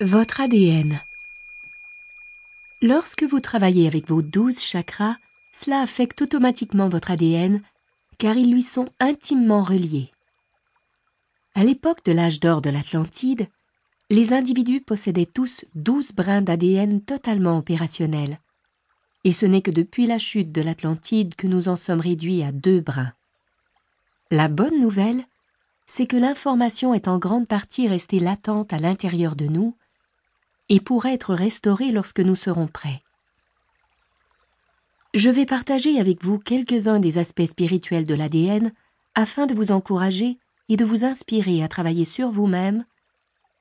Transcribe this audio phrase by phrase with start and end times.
[0.00, 1.00] Votre ADN.
[2.82, 5.16] Lorsque vous travaillez avec vos douze chakras,
[5.52, 7.62] cela affecte automatiquement votre ADN
[8.16, 10.12] car ils lui sont intimement reliés.
[11.56, 13.48] À l'époque de l'âge d'or de l'Atlantide,
[14.08, 18.38] les individus possédaient tous douze brins d'ADN totalement opérationnels.
[19.24, 22.52] Et ce n'est que depuis la chute de l'Atlantide que nous en sommes réduits à
[22.52, 23.14] deux brins.
[24.30, 25.24] La bonne nouvelle,
[25.88, 29.74] c'est que l'information est en grande partie restée latente à l'intérieur de nous
[30.68, 33.02] et pourrait être restaurée lorsque nous serons prêts.
[35.14, 38.72] Je vais partager avec vous quelques-uns des aspects spirituels de l'ADN
[39.14, 42.84] afin de vous encourager et de vous inspirer à travailler sur vous-même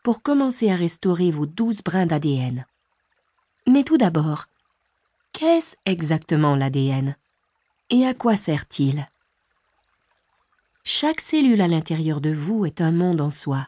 [0.03, 2.65] pour commencer à restaurer vos douze brins d'ADN.
[3.65, 4.45] Mais tout d'abord,
[5.33, 7.15] qu'est-ce exactement l'ADN
[7.89, 9.07] Et à quoi sert-il?
[10.83, 13.67] Chaque cellule à l'intérieur de vous est un monde en soi.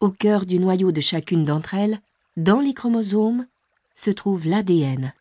[0.00, 2.00] Au cœur du noyau de chacune d'entre elles,
[2.40, 3.46] dans les chromosomes,
[3.94, 5.12] se trouve l'ADN.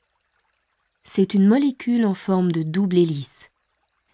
[1.04, 3.50] C'est une molécule en forme de double hélice.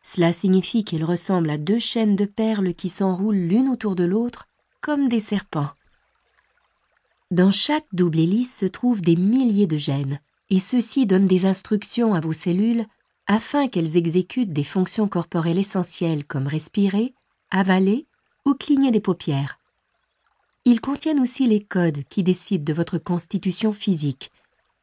[0.01, 4.47] Cela signifie qu'elle ressemble à deux chaînes de perles qui s'enroulent l'une autour de l'autre
[4.81, 5.69] comme des serpents.
[7.29, 12.15] Dans chaque double hélice se trouvent des milliers de gènes, et ceux-ci donnent des instructions
[12.15, 12.85] à vos cellules
[13.27, 17.13] afin qu'elles exécutent des fonctions corporelles essentielles comme respirer,
[17.51, 18.07] avaler
[18.45, 19.59] ou cligner des paupières.
[20.67, 24.31] Ils contiennent aussi les codes qui décident de votre constitution physique,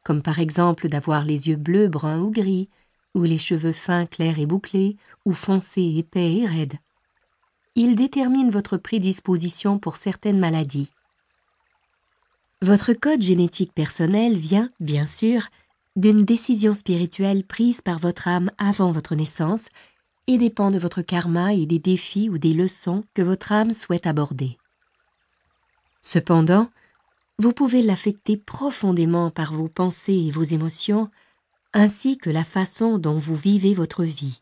[0.03, 2.69] comme par exemple d'avoir les yeux bleus, bruns ou gris,
[3.15, 4.95] ou les cheveux fins, clairs et bouclés,
[5.25, 6.77] ou foncés, épais et raides.
[7.75, 10.89] Il détermine votre prédisposition pour certaines maladies.
[12.61, 15.47] Votre code génétique personnel vient, bien sûr,
[15.97, 19.65] d'une décision spirituelle prise par votre âme avant votre naissance
[20.27, 24.07] et dépend de votre karma et des défis ou des leçons que votre âme souhaite
[24.07, 24.57] aborder.
[26.03, 26.69] Cependant,
[27.39, 31.09] vous pouvez l'affecter profondément par vos pensées et vos émotions
[31.73, 34.41] ainsi que la façon dont vous vivez votre vie.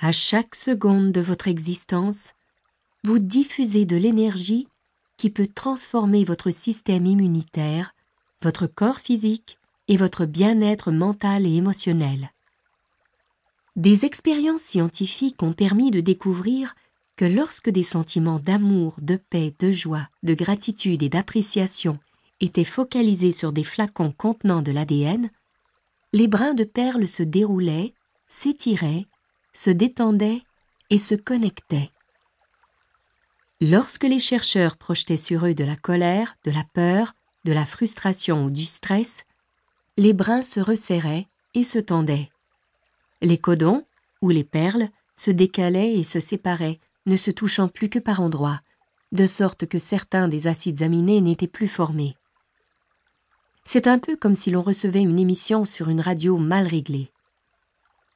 [0.00, 2.32] À chaque seconde de votre existence,
[3.04, 4.66] vous diffusez de l'énergie
[5.16, 7.94] qui peut transformer votre système immunitaire,
[8.42, 12.30] votre corps physique et votre bien-être mental et émotionnel.
[13.76, 16.74] Des expériences scientifiques ont permis de découvrir
[17.18, 21.98] que lorsque des sentiments d'amour, de paix, de joie, de gratitude et d'appréciation
[22.40, 25.28] étaient focalisés sur des flacons contenant de l'ADN,
[26.12, 27.92] les brins de perles se déroulaient,
[28.28, 29.06] s'étiraient,
[29.52, 30.42] se détendaient
[30.90, 31.90] et se connectaient.
[33.60, 37.14] Lorsque les chercheurs projetaient sur eux de la colère, de la peur,
[37.44, 39.24] de la frustration ou du stress,
[39.96, 42.30] les brins se resserraient et se tendaient.
[43.22, 43.84] Les codons,
[44.22, 48.60] ou les perles, se décalaient et se séparaient, ne se touchant plus que par endroits,
[49.12, 52.16] de sorte que certains des acides aminés n'étaient plus formés.
[53.64, 57.10] C'est un peu comme si l'on recevait une émission sur une radio mal réglée.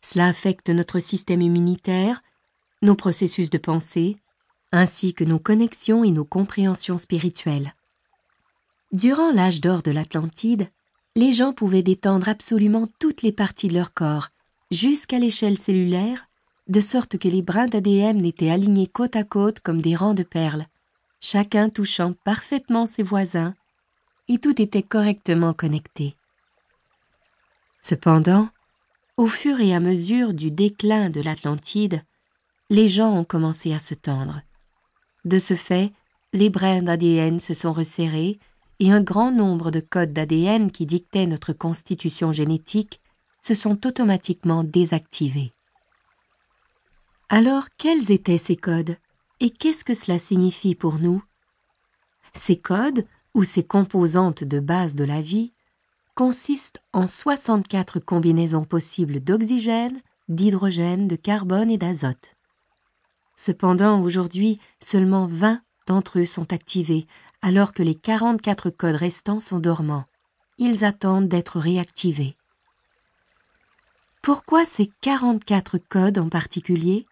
[0.03, 2.22] Cela affecte notre système immunitaire,
[2.82, 4.16] nos processus de pensée,
[4.72, 7.75] ainsi que nos connexions et nos compréhensions spirituelles.
[8.93, 10.69] Durant l'âge d'or de l'Atlantide,
[11.14, 14.31] les gens pouvaient détendre absolument toutes les parties de leur corps,
[14.70, 16.26] jusqu'à l'échelle cellulaire,
[16.72, 20.22] de sorte que les brins d'ADN étaient alignés côte à côte comme des rangs de
[20.22, 20.65] perles,
[21.21, 23.55] chacun touchant parfaitement ses voisins
[24.27, 26.16] et tout était correctement connecté.
[27.82, 28.49] Cependant,
[29.19, 32.03] au fur et à mesure du déclin de l'Atlantide,
[32.71, 34.41] les gens ont commencé à se tendre.
[35.27, 35.93] De ce fait,
[36.32, 38.38] les brins d'ADN se sont resserrés
[38.78, 43.03] et un grand nombre de codes d'ADN qui dictaient notre constitution génétique
[43.43, 45.53] se sont automatiquement désactivés.
[47.34, 48.98] Alors, quels étaient ces codes
[49.41, 51.25] et qu'est-ce que cela signifie pour nous?
[52.34, 55.54] Ces codes ou ces composantes de base de la vie,
[56.15, 59.98] consistent en 64 combinaisons possibles d'oxygène,
[60.28, 62.37] d'hydrogène, de carbone et d'azote.
[63.34, 67.06] Cependant, aujourd'hui, seulement 20 d'entre eux sont activés,
[67.41, 70.05] alors que les 44 codes restants sont dormants.
[70.58, 72.37] Ils attendent d'être réactivés.
[74.20, 77.06] Pourquoi ces 44 codes en particulier?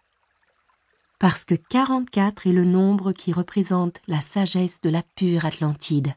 [1.21, 6.15] Parce que 44 est le nombre qui représente la sagesse de la pure Atlantide.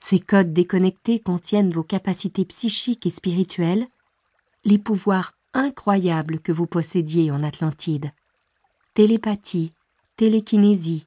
[0.00, 3.86] Ces codes déconnectés contiennent vos capacités psychiques et spirituelles,
[4.64, 8.12] les pouvoirs incroyables que vous possédiez en Atlantide.
[8.94, 9.74] Télépathie,
[10.16, 11.04] télékinésie,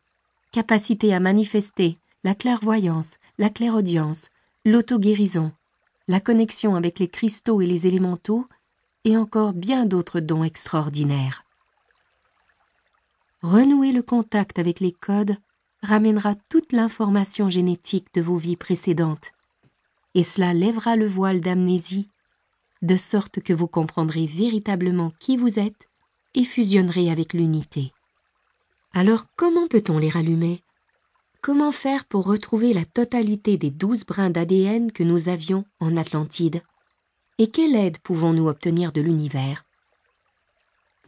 [0.52, 4.30] capacité à manifester, la clairvoyance, la clairaudience,
[4.64, 5.52] l'auto-guérison,
[6.08, 8.46] la connexion avec les cristaux et les élémentaux,
[9.06, 11.46] et encore bien d'autres dons extraordinaires
[13.42, 15.38] renouer le contact avec les codes
[15.82, 19.32] ramènera toute l'information génétique de vos vies précédentes,
[20.14, 22.10] et cela lèvera le voile d'amnésie,
[22.82, 25.88] de sorte que vous comprendrez véritablement qui vous êtes
[26.34, 27.92] et fusionnerez avec l'unité.
[28.94, 30.64] Alors comment peut-on les rallumer?
[31.42, 36.62] Comment faire pour retrouver la totalité des douze brins d'ADN que nous avions en Atlantide?
[37.38, 39.64] Et quelle aide pouvons-nous obtenir de l'univers?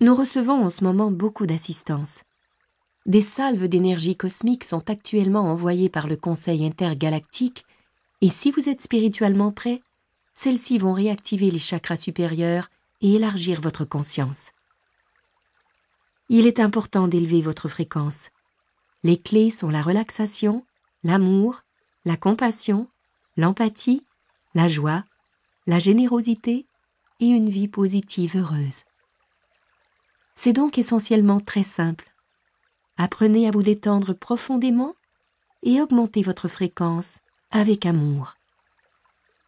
[0.01, 2.23] Nous recevons en ce moment beaucoup d'assistance.
[3.05, 7.65] Des salves d'énergie cosmique sont actuellement envoyées par le Conseil intergalactique,
[8.21, 9.79] et si vous êtes spirituellement prêt,
[10.33, 12.69] celles-ci vont réactiver les chakras supérieurs
[13.01, 14.53] et élargir votre conscience.
[16.29, 18.29] Il est important d'élever votre fréquence.
[19.03, 20.65] Les clés sont la relaxation,
[21.03, 21.61] l'amour,
[22.05, 22.87] la compassion,
[23.37, 24.03] l'empathie,
[24.55, 25.03] la joie,
[25.67, 26.65] la générosité
[27.19, 28.81] et une vie positive heureuse.
[30.43, 32.09] C'est donc essentiellement très simple.
[32.97, 34.95] Apprenez à vous détendre profondément
[35.61, 37.19] et augmentez votre fréquence
[37.51, 38.33] avec amour.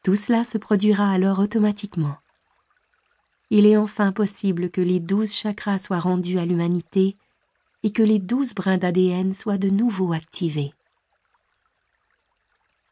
[0.03, 2.17] Tout cela se produira alors automatiquement.
[3.49, 7.17] Il est enfin possible que les douze chakras soient rendus à l'humanité
[7.81, 10.75] et que les douze brins d'ADN soient de nouveau activés.